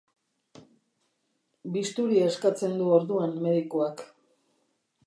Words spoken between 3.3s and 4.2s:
medikuak.